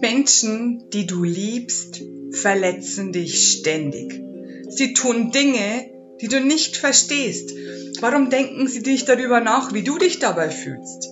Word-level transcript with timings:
Menschen, 0.00 0.90
die 0.90 1.06
du 1.06 1.24
liebst, 1.24 2.02
verletzen 2.32 3.12
dich 3.12 3.52
ständig. 3.52 4.20
Sie 4.68 4.92
tun 4.92 5.30
Dinge, 5.32 5.90
die 6.20 6.28
du 6.28 6.40
nicht 6.40 6.76
verstehst. 6.76 7.52
Warum 8.00 8.30
denken 8.30 8.68
sie 8.68 8.82
dich 8.82 9.04
darüber 9.04 9.40
nach, 9.40 9.72
wie 9.72 9.82
du 9.82 9.98
dich 9.98 10.18
dabei 10.18 10.50
fühlst? 10.50 11.08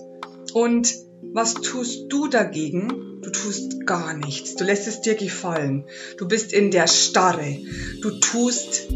Und 0.53 0.93
was 1.33 1.55
tust 1.55 2.05
du 2.09 2.27
dagegen? 2.27 3.19
Du 3.21 3.29
tust 3.31 3.85
gar 3.85 4.15
nichts. 4.15 4.55
Du 4.55 4.63
lässt 4.63 4.87
es 4.87 5.01
dir 5.01 5.15
gefallen. 5.15 5.85
Du 6.17 6.27
bist 6.27 6.53
in 6.53 6.71
der 6.71 6.87
Starre. 6.87 7.57
Du 8.01 8.11
tust 8.19 8.87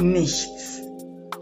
nichts. 0.00 0.79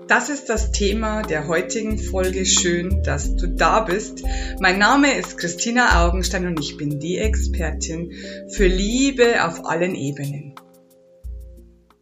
Das 0.08 0.30
ist 0.30 0.48
das 0.48 0.72
Thema 0.72 1.20
der 1.20 1.48
heutigen 1.48 1.98
Folge. 1.98 2.46
Schön, 2.46 3.02
dass 3.02 3.36
du 3.36 3.46
da 3.46 3.80
bist. 3.80 4.22
Mein 4.58 4.78
Name 4.78 5.12
ist 5.12 5.36
Christina 5.36 6.02
Augenstein 6.02 6.46
und 6.46 6.58
ich 6.60 6.78
bin 6.78 6.98
die 6.98 7.18
Expertin 7.18 8.12
für 8.48 8.66
Liebe 8.66 9.44
auf 9.44 9.66
allen 9.66 9.94
Ebenen. 9.94 10.54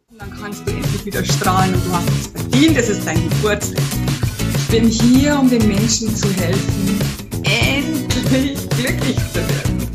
Und 0.09 0.21
dann 0.21 0.31
kannst 0.39 0.65
du 0.65 0.71
endlich 0.71 1.05
wieder 1.05 1.25
strahlen 1.25 1.73
und 1.73 1.85
du 1.85 1.91
hast 1.91 2.09
es 2.09 2.27
verdient. 2.27 2.77
Es 2.77 2.87
ist 2.87 3.05
dein 3.05 3.21
Geburtstag. 3.29 3.83
Ich 4.55 4.67
bin 4.69 4.87
hier, 4.87 5.37
um 5.37 5.49
den 5.49 5.67
Menschen 5.67 6.15
zu 6.15 6.29
helfen, 6.29 6.99
endlich 7.43 8.69
glücklich 8.69 9.17
zu 9.33 9.35
werden. 9.35 9.86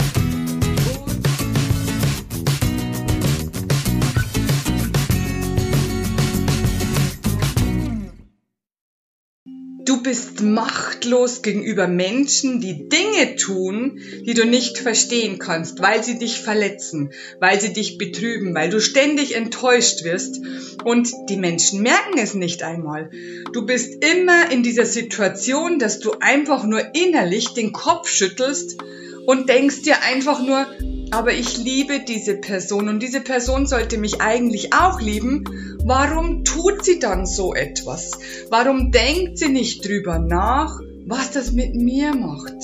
Bist 10.12 10.42
machtlos 10.42 11.40
gegenüber 11.40 11.88
Menschen, 11.88 12.60
die 12.60 12.86
Dinge 12.86 13.36
tun, 13.36 13.98
die 14.26 14.34
du 14.34 14.44
nicht 14.44 14.76
verstehen 14.76 15.38
kannst, 15.38 15.80
weil 15.80 16.04
sie 16.04 16.18
dich 16.18 16.38
verletzen, 16.38 17.14
weil 17.40 17.58
sie 17.58 17.72
dich 17.72 17.96
betrüben, 17.96 18.54
weil 18.54 18.68
du 18.68 18.78
ständig 18.78 19.34
enttäuscht 19.34 20.04
wirst 20.04 20.42
und 20.84 21.10
die 21.30 21.38
Menschen 21.38 21.80
merken 21.80 22.18
es 22.18 22.34
nicht 22.34 22.62
einmal. 22.62 23.08
Du 23.54 23.64
bist 23.64 24.04
immer 24.04 24.50
in 24.50 24.62
dieser 24.62 24.84
Situation, 24.84 25.78
dass 25.78 25.98
du 25.98 26.12
einfach 26.20 26.64
nur 26.64 26.94
innerlich 26.94 27.54
den 27.54 27.72
Kopf 27.72 28.10
schüttelst 28.10 28.82
und 29.24 29.48
denkst 29.48 29.80
dir 29.80 30.02
einfach 30.02 30.42
nur, 30.42 30.66
aber 31.12 31.32
ich 31.34 31.58
liebe 31.58 32.00
diese 32.00 32.34
Person 32.34 32.88
und 32.88 33.00
diese 33.00 33.20
Person 33.20 33.66
sollte 33.66 33.98
mich 33.98 34.20
eigentlich 34.20 34.72
auch 34.72 35.00
lieben 35.00 35.44
Warum 35.84 36.44
tut 36.44 36.84
sie 36.84 37.00
dann 37.00 37.26
so 37.26 37.54
etwas? 37.54 38.12
Warum 38.50 38.92
denkt 38.92 39.38
sie 39.38 39.48
nicht 39.48 39.84
drüber 39.86 40.20
nach, 40.20 40.78
was 41.06 41.32
das 41.32 41.50
mit 41.50 41.74
mir 41.74 42.14
macht? 42.14 42.54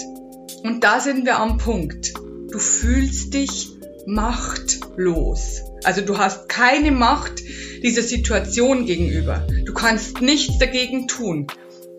Und 0.63 0.85
da 0.85 1.01
sind 1.01 1.25
wir 1.25 1.39
am 1.41 1.59
Punkt. 1.59 2.15
Du 2.15 2.59
fühlst 2.61 3.35
dich 3.35 3.71
machtlos. 4.07 5.63
Also 5.83 6.01
du 6.03 6.19
hast 6.19 6.49
keine 6.49 6.93
Macht 6.93 7.43
dieser 7.83 8.03
Situation 8.03 8.87
gegenüber. 8.87 9.45
Du 9.65 9.75
kannst 9.75 10.21
nichts 10.21 10.59
dagegen 10.59 11.09
tun. 11.09 11.49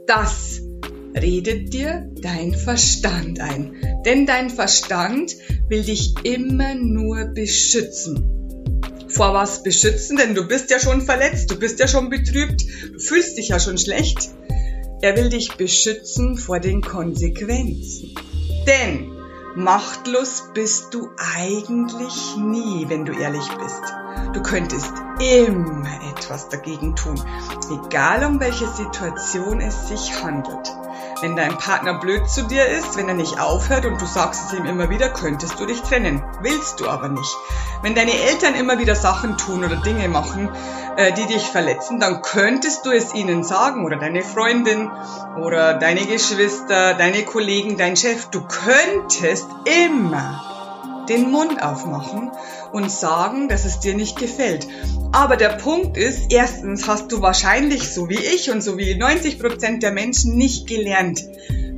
Das 0.07 0.61
redet 1.21 1.73
dir 1.73 2.09
dein 2.21 2.53
Verstand 2.53 3.39
ein. 3.39 3.75
Denn 4.05 4.25
dein 4.25 4.49
Verstand 4.49 5.35
will 5.67 5.83
dich 5.83 6.13
immer 6.23 6.75
nur 6.75 7.25
beschützen 7.25 8.35
vor 9.09 9.33
was 9.33 9.63
beschützen, 9.63 10.17
denn 10.17 10.35
du 10.35 10.47
bist 10.47 10.69
ja 10.69 10.79
schon 10.79 11.01
verletzt, 11.01 11.49
du 11.51 11.57
bist 11.57 11.79
ja 11.79 11.87
schon 11.87 12.09
betrübt, 12.09 12.63
du 12.93 12.99
fühlst 12.99 13.37
dich 13.37 13.49
ja 13.49 13.59
schon 13.59 13.77
schlecht. 13.77 14.29
Er 15.01 15.15
will 15.15 15.29
dich 15.29 15.55
beschützen 15.55 16.37
vor 16.37 16.59
den 16.59 16.81
Konsequenzen. 16.81 18.15
Denn 18.67 19.11
machtlos 19.55 20.43
bist 20.53 20.93
du 20.93 21.09
eigentlich 21.35 22.35
nie, 22.37 22.85
wenn 22.89 23.05
du 23.05 23.13
ehrlich 23.13 23.47
bist. 23.57 23.81
Du 24.33 24.41
könntest 24.41 24.91
immer 25.19 25.89
etwas 26.15 26.49
dagegen 26.49 26.95
tun, 26.95 27.19
egal 27.71 28.25
um 28.25 28.39
welche 28.39 28.67
Situation 28.67 29.61
es 29.61 29.87
sich 29.87 30.21
handelt. 30.21 30.69
Wenn 31.21 31.35
dein 31.35 31.57
Partner 31.57 31.95
blöd 31.95 32.29
zu 32.29 32.43
dir 32.43 32.65
ist, 32.65 32.95
wenn 32.95 33.09
er 33.09 33.13
nicht 33.13 33.41
aufhört 33.41 33.85
und 33.85 34.01
du 34.01 34.05
sagst 34.05 34.41
es 34.45 34.57
ihm 34.57 34.65
immer 34.65 34.89
wieder, 34.89 35.09
könntest 35.09 35.59
du 35.59 35.65
dich 35.65 35.81
trennen. 35.81 36.23
Willst 36.41 36.79
du 36.79 36.87
aber 36.87 37.09
nicht. 37.09 37.35
Wenn 37.81 37.93
deine 37.93 38.13
Eltern 38.13 38.55
immer 38.55 38.79
wieder 38.79 38.95
Sachen 38.95 39.37
tun 39.37 39.65
oder 39.65 39.75
Dinge 39.75 40.07
machen, 40.07 40.49
äh, 40.95 41.11
die 41.11 41.25
dich 41.25 41.43
verletzen, 41.43 41.99
dann 41.99 42.21
könntest 42.21 42.85
du 42.85 42.91
es 42.91 43.13
ihnen 43.13 43.43
sagen 43.43 43.85
oder 43.85 43.97
deine 43.97 44.21
Freundin 44.21 44.89
oder 45.41 45.73
deine 45.73 46.05
Geschwister, 46.05 46.93
deine 46.93 47.25
Kollegen, 47.25 47.77
dein 47.77 47.97
Chef. 47.97 48.27
Du 48.27 48.41
könntest 48.41 49.47
immer 49.65 50.58
den 51.09 51.31
Mund 51.31 51.61
aufmachen 51.61 52.31
und 52.71 52.91
sagen, 52.91 53.49
dass 53.49 53.65
es 53.65 53.79
dir 53.79 53.95
nicht 53.95 54.17
gefällt. 54.17 54.67
Aber 55.11 55.35
der 55.35 55.49
Punkt 55.49 55.97
ist, 55.97 56.31
erstens 56.31 56.87
hast 56.87 57.11
du 57.11 57.21
wahrscheinlich, 57.21 57.89
so 57.89 58.09
wie 58.09 58.19
ich 58.19 58.51
und 58.51 58.61
so 58.61 58.77
wie 58.77 58.95
90 58.95 59.39
Prozent 59.39 59.83
der 59.83 59.91
Menschen, 59.91 60.35
nicht 60.35 60.67
gelernt, 60.67 61.23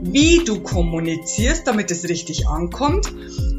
wie 0.01 0.43
du 0.43 0.61
kommunizierst, 0.61 1.65
damit 1.65 1.91
es 1.91 2.09
richtig 2.09 2.47
ankommt. 2.47 3.13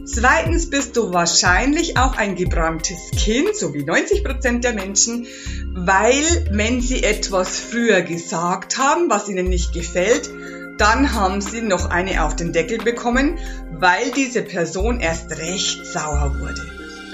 Zweitens 0.05 0.69
bist 0.69 0.97
du 0.97 1.13
wahrscheinlich 1.13 1.97
auch 1.97 2.17
ein 2.17 2.35
gebranntes 2.35 3.11
Kind, 3.17 3.55
so 3.55 3.73
wie 3.73 3.85
90 3.85 4.25
Prozent 4.25 4.65
der 4.65 4.75
Menschen, 4.75 5.27
weil 5.75 6.49
wenn 6.51 6.81
sie 6.81 7.03
etwas 7.05 7.61
früher 7.61 8.03
gesagt 8.03 8.79
haben, 8.79 9.09
was 9.09 9.29
ihnen 9.29 9.49
nicht 9.49 9.73
gefällt, 9.73 10.29
dann 10.83 11.15
haben 11.15 11.41
sie 11.41 11.63
noch 11.63 11.91
eine 11.91 12.25
auf 12.25 12.35
den 12.35 12.53
Deckel 12.53 12.79
bekommen, 12.79 13.39
weil 13.71 14.11
diese 14.17 14.43
Person 14.43 14.99
erst 14.99 15.31
recht 15.39 15.87
sauer 15.87 16.35
wurde. 16.41 16.61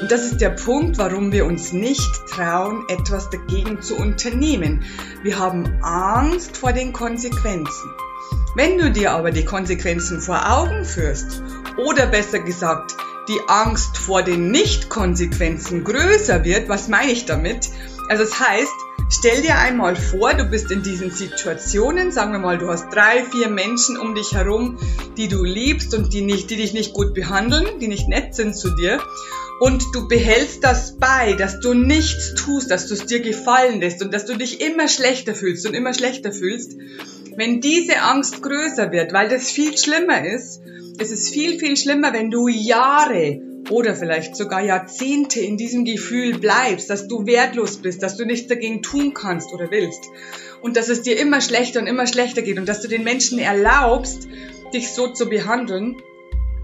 Und 0.00 0.10
das 0.10 0.22
ist 0.22 0.40
der 0.40 0.48
Punkt, 0.48 0.96
warum 0.96 1.32
wir 1.32 1.44
uns 1.44 1.74
nicht 1.74 2.10
trauen, 2.30 2.86
etwas 2.88 3.28
dagegen 3.28 3.82
zu 3.82 3.94
unternehmen. 3.94 4.84
Wir 5.22 5.38
haben 5.38 5.82
Angst 5.82 6.56
vor 6.56 6.72
den 6.72 6.94
Konsequenzen. 6.94 7.90
Wenn 8.56 8.78
du 8.78 8.90
dir 8.90 9.12
aber 9.12 9.32
die 9.32 9.44
Konsequenzen 9.44 10.22
vor 10.22 10.50
Augen 10.50 10.86
führst, 10.86 11.42
oder 11.76 12.06
besser 12.06 12.38
gesagt, 12.38 12.96
die 13.28 13.38
Angst 13.48 13.98
vor 13.98 14.22
den 14.22 14.50
Nicht-Konsequenzen 14.50 15.84
größer 15.84 16.42
wird, 16.42 16.70
was 16.70 16.88
meine 16.88 17.12
ich 17.12 17.26
damit? 17.26 17.68
Also 18.08 18.22
es 18.22 18.30
das 18.30 18.40
heißt, 18.40 18.87
Stell 19.10 19.40
dir 19.40 19.56
einmal 19.56 19.96
vor, 19.96 20.34
du 20.34 20.44
bist 20.44 20.70
in 20.70 20.82
diesen 20.82 21.10
Situationen, 21.10 22.12
sagen 22.12 22.32
wir 22.32 22.38
mal, 22.38 22.58
du 22.58 22.68
hast 22.68 22.92
drei, 22.92 23.24
vier 23.24 23.48
Menschen 23.48 23.96
um 23.96 24.14
dich 24.14 24.34
herum, 24.34 24.78
die 25.16 25.28
du 25.28 25.44
liebst 25.44 25.94
und 25.94 26.12
die, 26.12 26.20
nicht, 26.20 26.50
die 26.50 26.56
dich 26.56 26.74
nicht 26.74 26.92
gut 26.92 27.14
behandeln, 27.14 27.78
die 27.80 27.88
nicht 27.88 28.06
nett 28.06 28.34
sind 28.34 28.54
zu 28.54 28.68
dir. 28.76 29.00
Und 29.60 29.82
du 29.94 30.08
behältst 30.08 30.62
das 30.62 30.98
bei, 30.98 31.32
dass 31.32 31.58
du 31.60 31.72
nichts 31.72 32.34
tust, 32.34 32.70
dass 32.70 32.86
du 32.86 32.94
es 32.94 33.06
dir 33.06 33.20
gefallen 33.20 33.80
lässt 33.80 34.02
und 34.02 34.12
dass 34.12 34.26
du 34.26 34.36
dich 34.36 34.60
immer 34.60 34.88
schlechter 34.88 35.34
fühlst 35.34 35.66
und 35.66 35.72
immer 35.72 35.94
schlechter 35.94 36.30
fühlst. 36.30 36.76
Wenn 37.34 37.62
diese 37.62 38.02
Angst 38.02 38.42
größer 38.42 38.92
wird, 38.92 39.14
weil 39.14 39.30
das 39.30 39.50
viel 39.50 39.76
schlimmer 39.78 40.24
ist, 40.24 40.60
es 40.98 41.10
ist 41.10 41.30
viel, 41.30 41.58
viel 41.58 41.76
schlimmer, 41.78 42.12
wenn 42.12 42.30
du 42.30 42.46
Jahre 42.46 43.40
oder 43.70 43.94
vielleicht 43.94 44.36
sogar 44.36 44.62
Jahrzehnte 44.62 45.40
in 45.40 45.56
diesem 45.56 45.84
Gefühl 45.84 46.38
bleibst, 46.38 46.90
dass 46.90 47.08
du 47.08 47.26
wertlos 47.26 47.78
bist, 47.78 48.02
dass 48.02 48.16
du 48.16 48.24
nichts 48.24 48.48
dagegen 48.48 48.82
tun 48.82 49.14
kannst 49.14 49.52
oder 49.52 49.70
willst. 49.70 50.04
Und 50.62 50.76
dass 50.76 50.88
es 50.88 51.02
dir 51.02 51.18
immer 51.18 51.40
schlechter 51.40 51.80
und 51.80 51.86
immer 51.86 52.06
schlechter 52.06 52.42
geht 52.42 52.58
und 52.58 52.68
dass 52.68 52.80
du 52.80 52.88
den 52.88 53.04
Menschen 53.04 53.38
erlaubst, 53.38 54.28
dich 54.72 54.90
so 54.90 55.12
zu 55.12 55.28
behandeln, 55.28 55.96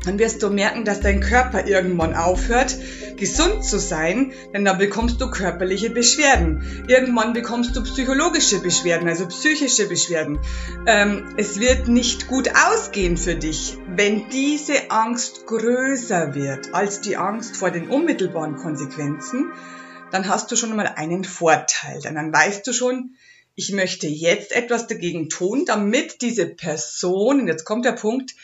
dann 0.05 0.19
wirst 0.19 0.43
du 0.43 0.51
merken, 0.51 0.85
dass 0.85 1.01
dein 1.01 1.21
Körper 1.21 1.67
irgendwann 1.67 2.15
aufhört, 2.15 2.77
gesund 3.17 3.65
zu 3.65 3.79
sein, 3.79 4.33
denn 4.53 4.65
dann 4.65 4.79
bekommst 4.79 5.21
du 5.21 5.31
körperliche 5.31 5.91
Beschwerden. 5.91 6.85
Irgendwann 6.89 7.33
bekommst 7.33 7.77
du 7.77 7.83
psychologische 7.83 8.61
Beschwerden, 8.61 9.09
also 9.09 9.27
psychische 9.29 9.89
Beschwerden. 9.89 10.39
Ähm, 10.87 11.35
es 11.37 11.61
wird 11.61 11.89
nicht 11.89 12.29
gut 12.29 12.51
ausgehen 12.55 13.17
für 13.17 13.35
dich, 13.35 13.77
wenn 13.87 14.29
diese 14.31 14.91
Angst 14.91 15.47
größer 15.47 16.35
wird 16.35 16.75
als 16.75 17.01
die 17.01 17.17
Angst 17.17 17.57
vor 17.57 17.71
den 17.71 17.89
unmittelbaren 17.89 18.57
Konsequenzen. 18.57 19.53
Dann 20.11 20.29
hast 20.29 20.51
du 20.51 20.57
schon 20.57 20.75
mal 20.77 20.87
einen 20.87 21.25
Vorteil, 21.25 22.01
denn 22.01 22.15
dann 22.15 22.33
weißt 22.33 22.67
du 22.67 22.73
schon, 22.73 23.17
ich 23.57 23.73
möchte 23.73 24.09
jetzt 24.09 24.53
etwas 24.53 24.87
dagegen 24.87 25.29
tun, 25.29 25.65
damit 25.65 26.23
diese 26.23 26.47
Person, 26.47 27.41
und 27.41 27.47
jetzt 27.47 27.65
kommt 27.65 27.85
der 27.85 27.93
Punkt, 27.93 28.35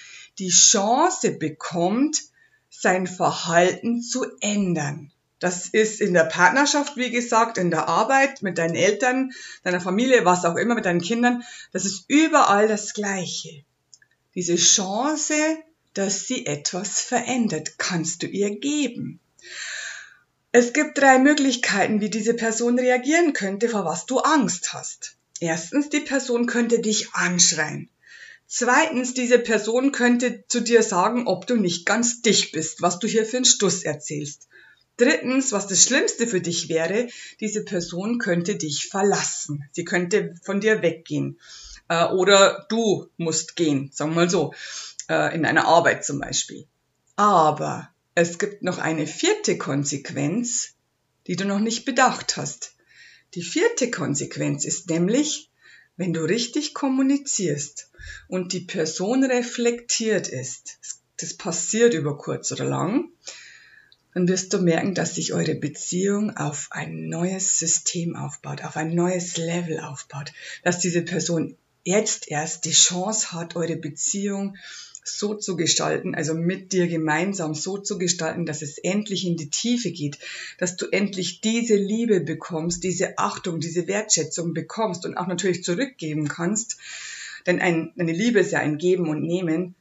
die 0.41 0.49
Chance 0.49 1.33
bekommt, 1.33 2.23
sein 2.71 3.07
Verhalten 3.07 4.03
zu 4.03 4.25
ändern. 4.41 5.13
Das 5.39 5.69
ist 5.69 6.01
in 6.01 6.13
der 6.15 6.25
Partnerschaft, 6.25 6.97
wie 6.97 7.11
gesagt, 7.11 7.59
in 7.59 7.71
der 7.71 7.89
Arbeit, 7.89 8.43
mit 8.43 8.59
deinen 8.59 8.75
Eltern, 8.75 9.33
deiner 9.63 9.81
Familie, 9.81 10.25
was 10.25 10.45
auch 10.45 10.57
immer, 10.57 10.75
mit 10.75 10.87
deinen 10.87 11.01
Kindern. 11.01 11.43
Das 11.73 11.85
ist 11.85 12.05
überall 12.09 12.69
das 12.69 12.95
Gleiche. 12.95 13.65
Diese 14.35 14.57
Chance, 14.57 15.35
dass 15.95 16.27
sie 16.27 16.47
etwas 16.47 17.01
verändert, 17.01 17.79
kannst 17.79 18.23
du 18.23 18.27
ihr 18.27 18.59
geben. 18.59 19.21
Es 20.53 20.73
gibt 20.73 20.99
drei 20.99 21.19
Möglichkeiten, 21.19 22.01
wie 22.01 22.11
diese 22.11 22.35
Person 22.35 22.79
reagieren 22.79 23.33
könnte, 23.33 23.69
vor 23.69 23.85
was 23.85 24.07
du 24.07 24.19
Angst 24.19 24.73
hast. 24.73 25.17
Erstens, 25.39 25.89
die 25.89 26.01
Person 26.01 26.47
könnte 26.47 26.81
dich 26.81 27.15
anschreien. 27.15 27.89
Zweitens, 28.53 29.15
diese 29.15 29.39
Person 29.39 29.93
könnte 29.93 30.45
zu 30.49 30.61
dir 30.61 30.83
sagen, 30.83 31.29
ob 31.29 31.47
du 31.47 31.55
nicht 31.55 31.87
ganz 31.87 32.21
dich 32.21 32.51
bist, 32.51 32.83
was 32.83 32.99
du 32.99 33.07
hier 33.07 33.25
für 33.25 33.37
einen 33.37 33.45
Stuss 33.45 33.85
erzählst. 33.85 34.49
Drittens, 34.97 35.53
was 35.53 35.69
das 35.69 35.85
Schlimmste 35.85 36.27
für 36.27 36.41
dich 36.41 36.69
wäre, 36.69 37.07
diese 37.39 37.65
Person 37.65 38.19
könnte 38.19 38.57
dich 38.57 38.89
verlassen. 38.89 39.65
Sie 39.71 39.85
könnte 39.85 40.35
von 40.43 40.61
dir 40.61 40.83
weggehen. 40.83 41.39
Äh, 41.89 42.07
oder 42.07 42.67
du 42.69 43.07
musst 43.19 43.55
gehen, 43.55 43.91
sagen 43.93 44.11
wir 44.11 44.23
mal 44.23 44.31
so, 44.31 44.53
äh, 45.09 45.33
in 45.33 45.47
einer 45.47 45.67
Arbeit 45.67 46.05
zum 46.05 46.19
Beispiel. 46.19 46.67
Aber 47.15 47.89
es 48.17 48.41
gibt 48.41 48.65
noch 48.65 48.79
eine 48.79 49.07
vierte 49.07 49.59
Konsequenz, 49.59 50.75
die 51.29 51.37
du 51.37 51.45
noch 51.45 51.61
nicht 51.61 51.85
bedacht 51.85 52.37
hast. 52.37 52.75
Die 53.35 53.43
vierte 53.43 53.93
Konsequenz 53.93 54.65
ist 54.65 54.91
nämlich, 54.91 55.50
wenn 56.01 56.15
du 56.15 56.23
richtig 56.23 56.73
kommunizierst 56.73 57.91
und 58.27 58.55
die 58.55 58.61
Person 58.61 59.23
reflektiert 59.23 60.29
ist, 60.29 60.79
das 61.19 61.35
passiert 61.35 61.93
über 61.93 62.17
kurz 62.17 62.51
oder 62.53 62.65
lang, 62.65 63.11
dann 64.15 64.27
wirst 64.27 64.55
du 64.55 64.63
merken, 64.63 64.95
dass 64.95 65.17
sich 65.17 65.35
eure 65.35 65.55
Beziehung 65.55 66.35
auf 66.39 66.69
ein 66.71 67.11
neues 67.11 67.59
System 67.59 68.17
aufbaut, 68.17 68.65
auf 68.65 68.79
ein 68.79 68.95
neues 68.95 69.37
Level 69.37 69.79
aufbaut, 69.79 70.33
dass 70.63 70.79
diese 70.79 71.03
Person 71.03 71.59
jetzt 71.85 72.29
erst 72.29 72.65
die 72.65 72.73
Chance 72.73 73.33
hat, 73.33 73.55
eure 73.55 73.77
Beziehung 73.77 74.57
so 75.19 75.35
zu 75.35 75.57
gestalten, 75.57 76.15
also 76.15 76.35
mit 76.35 76.73
dir 76.73 76.87
gemeinsam 76.87 77.55
so 77.55 77.79
zu 77.79 77.99
gestalten, 77.99 78.47
dass 78.47 78.63
es 78.63 78.79
endlich 78.79 79.27
in 79.27 79.37
die 79.37 79.51
Tiefe 79.51 79.91
geht, 79.91 80.19
dass 80.59 80.77
du 80.77 80.87
endlich 80.87 81.41
diese 81.41 81.77
Liebe 81.77 82.21
bekommst, 82.21 82.85
diese 82.85 83.19
Achtung, 83.19 83.61
diese 83.61 83.87
Wertschätzung 83.87 84.55
bekommst 84.55 85.05
und 85.05 85.17
auch 85.17 85.27
natürlich 85.27 85.65
zurückgeben 85.65 86.29
kannst. 86.29 86.79
Denn 87.47 87.61
ein, 87.61 87.93
eine 87.99 88.13
Liebe 88.13 88.41
ist 88.41 88.53
ja 88.53 88.61
ein 88.61 88.79
Geben 88.79 89.09
und 89.09 89.23
Nehmen. 89.23 89.75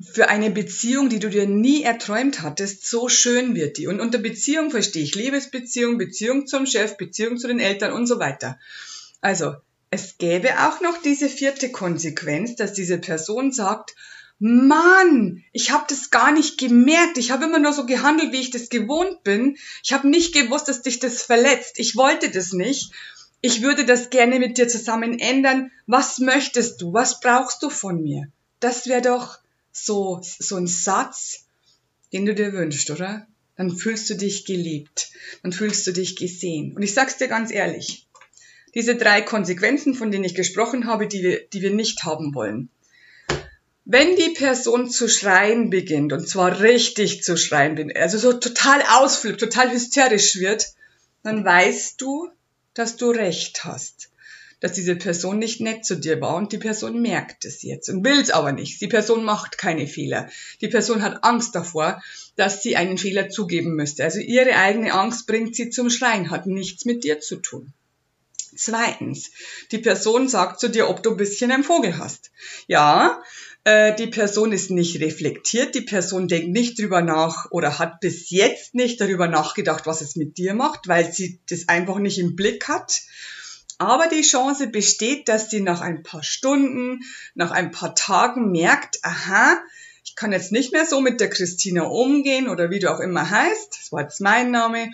Für 0.00 0.28
eine 0.28 0.50
Beziehung, 0.50 1.10
die 1.10 1.18
du 1.18 1.28
dir 1.28 1.46
nie 1.46 1.82
erträumt 1.82 2.40
hattest, 2.40 2.88
so 2.88 3.08
schön 3.08 3.54
wird 3.54 3.76
die. 3.76 3.86
Und 3.86 4.00
unter 4.00 4.18
Beziehung 4.18 4.70
verstehe 4.70 5.02
ich 5.02 5.14
Liebesbeziehung, 5.14 5.98
Beziehung 5.98 6.46
zum 6.46 6.64
Chef, 6.64 6.96
Beziehung 6.96 7.36
zu 7.36 7.48
den 7.48 7.58
Eltern 7.58 7.92
und 7.92 8.06
so 8.06 8.18
weiter. 8.18 8.58
Also, 9.20 9.56
es 9.90 10.18
gäbe 10.18 10.50
auch 10.68 10.80
noch 10.80 11.02
diese 11.02 11.28
vierte 11.28 11.72
Konsequenz, 11.72 12.54
dass 12.54 12.72
diese 12.72 12.98
Person 12.98 13.50
sagt, 13.52 13.96
Mann, 14.38 15.44
ich 15.52 15.70
habe 15.70 15.84
das 15.88 16.10
gar 16.10 16.32
nicht 16.32 16.58
gemerkt. 16.58 17.18
Ich 17.18 17.30
habe 17.30 17.44
immer 17.44 17.58
nur 17.58 17.74
so 17.74 17.84
gehandelt, 17.84 18.32
wie 18.32 18.40
ich 18.40 18.50
das 18.50 18.70
gewohnt 18.70 19.22
bin. 19.22 19.58
Ich 19.82 19.92
habe 19.92 20.08
nicht 20.08 20.32
gewusst, 20.32 20.68
dass 20.68 20.80
dich 20.80 20.98
das 20.98 21.22
verletzt. 21.22 21.78
Ich 21.78 21.96
wollte 21.96 22.30
das 22.30 22.52
nicht. 22.52 22.92
Ich 23.42 23.62
würde 23.62 23.84
das 23.84 24.08
gerne 24.08 24.38
mit 24.38 24.56
dir 24.56 24.68
zusammen 24.68 25.18
ändern. 25.18 25.70
Was 25.86 26.20
möchtest 26.20 26.80
du? 26.80 26.94
Was 26.94 27.20
brauchst 27.20 27.62
du 27.62 27.68
von 27.68 28.02
mir? 28.02 28.28
Das 28.60 28.86
wäre 28.86 29.02
doch 29.02 29.38
so, 29.72 30.20
so 30.22 30.56
ein 30.56 30.66
Satz, 30.66 31.44
den 32.12 32.24
du 32.24 32.34
dir 32.34 32.52
wünschst, 32.52 32.90
oder? 32.90 33.26
Dann 33.56 33.76
fühlst 33.76 34.08
du 34.08 34.14
dich 34.14 34.46
geliebt. 34.46 35.10
Dann 35.42 35.52
fühlst 35.52 35.86
du 35.86 35.92
dich 35.92 36.16
gesehen. 36.16 36.74
Und 36.74 36.82
ich 36.82 36.94
sag's 36.94 37.18
dir 37.18 37.28
ganz 37.28 37.50
ehrlich 37.50 38.06
diese 38.74 38.96
drei 38.96 39.22
Konsequenzen, 39.22 39.94
von 39.94 40.10
denen 40.10 40.24
ich 40.24 40.34
gesprochen 40.34 40.86
habe, 40.86 41.06
die 41.06 41.22
wir, 41.22 41.40
die 41.48 41.62
wir 41.62 41.72
nicht 41.72 42.04
haben 42.04 42.34
wollen. 42.34 42.70
Wenn 43.84 44.14
die 44.14 44.34
Person 44.34 44.88
zu 44.88 45.08
schreien 45.08 45.70
beginnt, 45.70 46.12
und 46.12 46.28
zwar 46.28 46.60
richtig 46.60 47.24
zu 47.24 47.36
schreien, 47.36 47.90
also 47.96 48.18
so 48.18 48.34
total 48.34 48.82
ausflippt, 48.82 49.40
total 49.40 49.72
hysterisch 49.72 50.36
wird, 50.36 50.66
dann 51.22 51.44
weißt 51.44 52.00
du, 52.00 52.28
dass 52.74 52.96
du 52.96 53.10
recht 53.10 53.64
hast. 53.64 54.10
Dass 54.60 54.72
diese 54.74 54.94
Person 54.94 55.38
nicht 55.38 55.60
nett 55.60 55.84
zu 55.86 55.96
dir 55.96 56.20
war 56.20 56.36
und 56.36 56.52
die 56.52 56.58
Person 56.58 57.00
merkt 57.00 57.46
es 57.46 57.62
jetzt 57.62 57.88
und 57.88 58.04
will 58.04 58.20
es 58.20 58.30
aber 58.30 58.52
nicht. 58.52 58.80
Die 58.80 58.88
Person 58.88 59.24
macht 59.24 59.56
keine 59.56 59.86
Fehler. 59.86 60.28
Die 60.60 60.68
Person 60.68 61.02
hat 61.02 61.24
Angst 61.24 61.54
davor, 61.54 62.02
dass 62.36 62.62
sie 62.62 62.76
einen 62.76 62.98
Fehler 62.98 63.30
zugeben 63.30 63.74
müsste. 63.74 64.04
Also 64.04 64.20
ihre 64.20 64.54
eigene 64.56 64.92
Angst 64.92 65.26
bringt 65.26 65.56
sie 65.56 65.70
zum 65.70 65.88
Schreien, 65.88 66.30
hat 66.30 66.46
nichts 66.46 66.84
mit 66.84 67.04
dir 67.04 67.20
zu 67.20 67.36
tun. 67.36 67.72
Zweitens, 68.62 69.30
die 69.72 69.78
Person 69.78 70.28
sagt 70.28 70.60
zu 70.60 70.68
dir, 70.68 70.90
ob 70.90 71.02
du 71.02 71.12
ein 71.12 71.16
bisschen 71.16 71.50
ein 71.50 71.64
Vogel 71.64 71.96
hast. 71.96 72.30
Ja, 72.66 73.22
äh, 73.64 73.94
die 73.96 74.08
Person 74.08 74.52
ist 74.52 74.70
nicht 74.70 75.00
reflektiert, 75.00 75.74
die 75.74 75.80
Person 75.80 76.28
denkt 76.28 76.50
nicht 76.50 76.78
drüber 76.78 77.00
nach 77.00 77.50
oder 77.52 77.78
hat 77.78 78.00
bis 78.00 78.28
jetzt 78.28 78.74
nicht 78.74 79.00
darüber 79.00 79.28
nachgedacht, 79.28 79.86
was 79.86 80.02
es 80.02 80.14
mit 80.14 80.36
dir 80.36 80.52
macht, 80.52 80.88
weil 80.88 81.10
sie 81.10 81.40
das 81.48 81.68
einfach 81.68 81.96
nicht 81.96 82.18
im 82.18 82.36
Blick 82.36 82.68
hat. 82.68 83.00
Aber 83.78 84.08
die 84.08 84.20
Chance 84.20 84.66
besteht, 84.66 85.30
dass 85.30 85.48
sie 85.48 85.60
nach 85.60 85.80
ein 85.80 86.02
paar 86.02 86.22
Stunden, 86.22 87.00
nach 87.34 87.52
ein 87.52 87.70
paar 87.70 87.94
Tagen 87.94 88.50
merkt, 88.50 88.98
aha, 89.00 89.58
ich 90.04 90.16
kann 90.16 90.32
jetzt 90.32 90.52
nicht 90.52 90.72
mehr 90.74 90.84
so 90.84 91.00
mit 91.00 91.18
der 91.18 91.30
Christina 91.30 91.84
umgehen 91.84 92.46
oder 92.46 92.68
wie 92.68 92.78
du 92.78 92.92
auch 92.92 93.00
immer 93.00 93.30
heißt, 93.30 93.78
das 93.80 93.90
war 93.90 94.02
jetzt 94.02 94.20
mein 94.20 94.50
Name, 94.50 94.90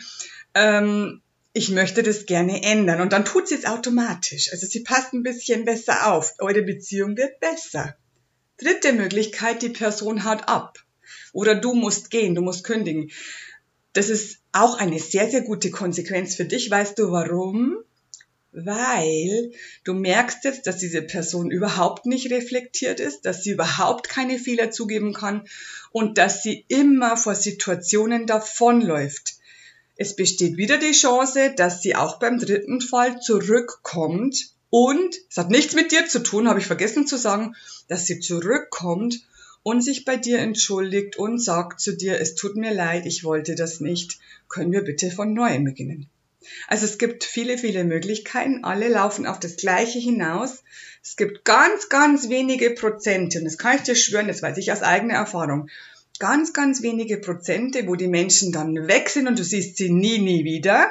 ähm, 0.54 1.20
ich 1.56 1.70
möchte 1.70 2.02
das 2.02 2.26
gerne 2.26 2.62
ändern. 2.62 3.00
Und 3.00 3.14
dann 3.14 3.24
tut 3.24 3.48
sie 3.48 3.54
es 3.54 3.64
automatisch. 3.64 4.52
Also 4.52 4.66
sie 4.66 4.80
passt 4.80 5.14
ein 5.14 5.22
bisschen 5.22 5.64
besser 5.64 6.12
auf. 6.12 6.34
Eure 6.38 6.60
Beziehung 6.60 7.16
wird 7.16 7.40
besser. 7.40 7.96
Dritte 8.58 8.92
Möglichkeit, 8.92 9.62
die 9.62 9.70
Person 9.70 10.26
haut 10.26 10.48
ab. 10.48 10.84
Oder 11.32 11.54
du 11.54 11.72
musst 11.72 12.10
gehen, 12.10 12.34
du 12.34 12.42
musst 12.42 12.62
kündigen. 12.62 13.10
Das 13.94 14.10
ist 14.10 14.40
auch 14.52 14.78
eine 14.78 14.98
sehr, 14.98 15.30
sehr 15.30 15.40
gute 15.40 15.70
Konsequenz 15.70 16.34
für 16.34 16.44
dich. 16.44 16.70
Weißt 16.70 16.98
du 16.98 17.10
warum? 17.10 17.78
Weil 18.52 19.52
du 19.84 19.94
merkst 19.94 20.44
jetzt, 20.44 20.66
dass 20.66 20.76
diese 20.76 21.00
Person 21.00 21.50
überhaupt 21.50 22.04
nicht 22.04 22.30
reflektiert 22.30 23.00
ist, 23.00 23.22
dass 23.22 23.42
sie 23.42 23.52
überhaupt 23.52 24.10
keine 24.10 24.38
Fehler 24.38 24.72
zugeben 24.72 25.14
kann 25.14 25.48
und 25.90 26.18
dass 26.18 26.42
sie 26.42 26.66
immer 26.68 27.16
vor 27.16 27.34
Situationen 27.34 28.26
davonläuft 28.26 29.36
es 29.96 30.14
besteht 30.14 30.56
wieder 30.56 30.78
die 30.78 30.92
Chance, 30.92 31.54
dass 31.56 31.82
sie 31.82 31.96
auch 31.96 32.18
beim 32.18 32.38
dritten 32.38 32.80
Fall 32.80 33.20
zurückkommt. 33.20 34.50
Und, 34.68 35.16
es 35.30 35.36
hat 35.36 35.50
nichts 35.50 35.74
mit 35.74 35.92
dir 35.92 36.06
zu 36.06 36.22
tun, 36.22 36.48
habe 36.48 36.60
ich 36.60 36.66
vergessen 36.66 37.06
zu 37.06 37.16
sagen, 37.16 37.54
dass 37.88 38.06
sie 38.06 38.20
zurückkommt 38.20 39.22
und 39.62 39.80
sich 39.80 40.04
bei 40.04 40.16
dir 40.16 40.38
entschuldigt 40.38 41.16
und 41.16 41.38
sagt 41.38 41.80
zu 41.80 41.96
dir, 41.96 42.20
es 42.20 42.34
tut 42.34 42.56
mir 42.56 42.74
leid, 42.74 43.06
ich 43.06 43.24
wollte 43.24 43.54
das 43.54 43.80
nicht, 43.80 44.18
können 44.48 44.72
wir 44.72 44.82
bitte 44.82 45.10
von 45.10 45.32
neuem 45.32 45.64
beginnen. 45.64 46.08
Also 46.68 46.84
es 46.84 46.98
gibt 46.98 47.24
viele, 47.24 47.58
viele 47.58 47.84
Möglichkeiten, 47.84 48.64
alle 48.64 48.88
laufen 48.88 49.26
auf 49.26 49.40
das 49.40 49.56
Gleiche 49.56 49.98
hinaus. 49.98 50.62
Es 51.02 51.16
gibt 51.16 51.44
ganz, 51.44 51.88
ganz 51.88 52.28
wenige 52.28 52.70
Prozente, 52.70 53.38
und 53.38 53.44
das 53.44 53.58
kann 53.58 53.76
ich 53.76 53.82
dir 53.82 53.96
schwören, 53.96 54.28
das 54.28 54.42
weiß 54.42 54.56
ich 54.58 54.70
aus 54.72 54.82
eigener 54.82 55.14
Erfahrung, 55.14 55.68
ganz, 56.18 56.52
ganz 56.52 56.82
wenige 56.82 57.18
Prozente, 57.18 57.86
wo 57.86 57.94
die 57.94 58.08
Menschen 58.08 58.52
dann 58.52 58.88
weg 58.88 59.08
sind 59.08 59.28
und 59.28 59.38
du 59.38 59.44
siehst 59.44 59.76
sie 59.76 59.90
nie, 59.90 60.18
nie 60.18 60.44
wieder. 60.44 60.90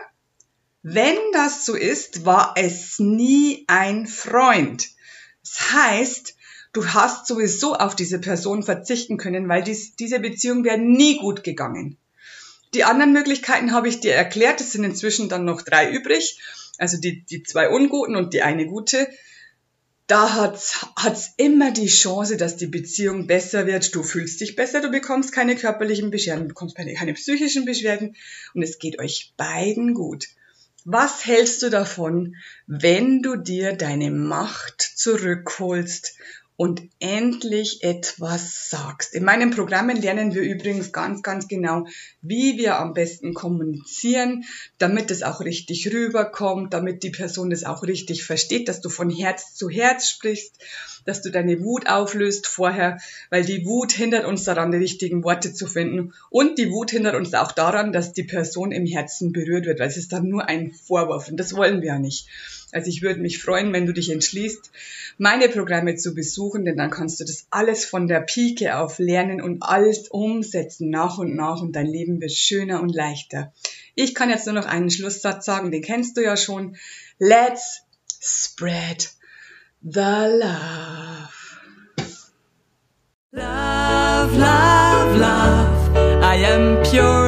Wenn 0.83 1.17
das 1.33 1.65
so 1.65 1.75
ist, 1.75 2.25
war 2.25 2.53
es 2.57 2.99
nie 2.99 3.65
ein 3.67 4.07
Freund. 4.07 4.87
Das 5.43 5.71
heißt, 5.73 6.35
du 6.73 6.87
hast 6.87 7.27
sowieso 7.27 7.75
auf 7.75 7.95
diese 7.95 8.19
Person 8.19 8.63
verzichten 8.63 9.17
können, 9.17 9.49
weil 9.49 9.63
dies, 9.63 9.95
diese 9.95 10.19
Beziehung 10.19 10.63
wäre 10.63 10.77
nie 10.77 11.17
gut 11.17 11.43
gegangen. 11.43 11.97
Die 12.73 12.83
anderen 12.83 13.13
Möglichkeiten 13.13 13.71
habe 13.71 13.87
ich 13.87 14.01
dir 14.01 14.13
erklärt. 14.13 14.59
Es 14.59 14.73
sind 14.73 14.83
inzwischen 14.83 15.29
dann 15.29 15.45
noch 15.45 15.61
drei 15.61 15.89
übrig. 15.89 16.39
Also 16.77 16.97
die, 16.97 17.23
die 17.23 17.41
zwei 17.43 17.69
unguten 17.69 18.15
und 18.15 18.33
die 18.33 18.41
eine 18.41 18.65
gute 18.65 19.07
da 20.07 20.35
hat's 20.35 20.85
hat's 20.95 21.33
immer 21.37 21.71
die 21.71 21.87
Chance, 21.87 22.37
dass 22.37 22.57
die 22.57 22.67
Beziehung 22.67 23.27
besser 23.27 23.65
wird. 23.65 23.95
Du 23.95 24.03
fühlst 24.03 24.39
dich 24.41 24.55
besser, 24.55 24.81
du 24.81 24.89
bekommst 24.89 25.31
keine 25.31 25.55
körperlichen 25.55 26.11
Beschwerden, 26.11 26.43
du 26.43 26.49
bekommst 26.49 26.75
keine, 26.75 26.93
keine 26.93 27.13
psychischen 27.13 27.65
Beschwerden 27.65 28.15
und 28.53 28.61
es 28.61 28.77
geht 28.77 28.99
euch 28.99 29.33
beiden 29.37 29.93
gut. 29.93 30.27
Was 30.83 31.25
hältst 31.25 31.63
du 31.63 31.69
davon, 31.69 32.35
wenn 32.67 33.23
du 33.23 33.35
dir 33.35 33.75
deine 33.75 34.11
Macht 34.11 34.81
zurückholst 34.81 36.15
und 36.57 36.83
endlich 36.99 37.83
etwas 37.83 38.69
sagst. 38.69 39.13
In 39.13 39.25
meinen 39.25 39.51
Programmen 39.51 40.01
lernen 40.01 40.33
wir 40.33 40.41
übrigens 40.41 40.91
ganz, 40.91 41.21
ganz 41.21 41.47
genau, 41.47 41.85
wie 42.21 42.57
wir 42.57 42.79
am 42.79 42.93
besten 42.93 43.33
kommunizieren, 43.33 44.45
damit 44.77 45.11
es 45.11 45.23
auch 45.23 45.41
richtig 45.41 45.91
rüberkommt, 45.91 46.73
damit 46.73 47.03
die 47.03 47.09
Person 47.09 47.51
es 47.51 47.65
auch 47.65 47.83
richtig 47.83 48.23
versteht, 48.23 48.69
dass 48.69 48.81
du 48.81 48.89
von 48.89 49.09
Herz 49.09 49.53
zu 49.53 49.69
Herz 49.69 50.09
sprichst, 50.09 50.57
dass 51.05 51.21
du 51.21 51.31
deine 51.31 51.63
Wut 51.63 51.87
auflöst 51.87 52.47
vorher, 52.47 52.99
weil 53.29 53.45
die 53.45 53.65
Wut 53.65 53.93
hindert 53.93 54.25
uns 54.25 54.43
daran, 54.43 54.71
die 54.71 54.77
richtigen 54.77 55.23
Worte 55.23 55.53
zu 55.53 55.67
finden. 55.67 56.13
Und 56.29 56.57
die 56.57 56.71
Wut 56.71 56.91
hindert 56.91 57.15
uns 57.15 57.33
auch 57.33 57.51
daran, 57.51 57.93
dass 57.93 58.13
die 58.13 58.23
Person 58.23 58.71
im 58.71 58.85
Herzen 58.85 59.31
berührt 59.31 59.65
wird, 59.65 59.79
weil 59.79 59.87
es 59.87 59.97
ist 59.97 60.11
dann 60.11 60.27
nur 60.27 60.49
ein 60.49 60.71
Vorwurf 60.71 61.29
und 61.29 61.37
das 61.39 61.55
wollen 61.55 61.81
wir 61.81 61.89
ja 61.89 61.99
nicht. 61.99 62.27
Also 62.71 62.89
ich 62.89 63.01
würde 63.01 63.21
mich 63.21 63.41
freuen, 63.41 63.71
wenn 63.71 63.85
du 63.85 63.93
dich 63.93 64.09
entschließt, 64.09 64.69
meine 65.17 65.47
Programme 65.47 65.95
zu 65.95 66.13
besuchen, 66.13 66.65
denn 66.65 66.75
dann 66.75 66.89
kannst 66.89 67.21
du 67.21 67.23
das 67.23 67.47
alles 67.49 67.85
von 67.85 68.07
der 68.07 68.19
Pike 68.19 68.77
auf 68.77 68.99
lernen 68.99 69.41
und 69.41 69.63
alles 69.63 70.09
umsetzen 70.09 70.89
nach 70.89 71.17
und 71.17 71.35
nach 71.35 71.61
und 71.61 71.73
dein 71.73 71.87
Leben 71.87 72.19
wird 72.19 72.33
schöner 72.33 72.81
und 72.81 72.93
leichter. 72.93 73.53
Ich 73.93 74.13
kann 74.13 74.29
jetzt 74.29 74.45
nur 74.45 74.55
noch 74.55 74.65
einen 74.65 74.89
Schlusssatz 74.89 75.45
sagen, 75.45 75.71
den 75.71 75.83
kennst 75.83 76.17
du 76.17 76.21
ja 76.21 76.35
schon. 76.35 76.75
Let's 77.17 77.83
spread 78.21 79.09
the 79.85 80.39
love. 80.41 81.59
Love, 83.31 84.35
love, 84.35 85.15
love, 85.17 85.95
I 86.23 86.35
am 86.37 86.83
pure. 86.83 87.24